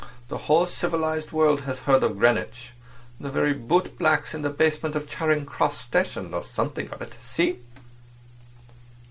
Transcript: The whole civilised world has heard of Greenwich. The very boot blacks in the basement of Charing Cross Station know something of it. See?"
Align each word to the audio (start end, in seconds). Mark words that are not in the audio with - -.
The 0.29 0.37
whole 0.49 0.65
civilised 0.65 1.31
world 1.31 1.61
has 1.61 1.77
heard 1.81 2.01
of 2.01 2.17
Greenwich. 2.17 2.71
The 3.19 3.29
very 3.29 3.53
boot 3.53 3.99
blacks 3.99 4.33
in 4.33 4.41
the 4.41 4.49
basement 4.49 4.95
of 4.95 5.07
Charing 5.07 5.45
Cross 5.45 5.77
Station 5.77 6.31
know 6.31 6.41
something 6.41 6.89
of 6.89 7.03
it. 7.03 7.17
See?" 7.21 7.59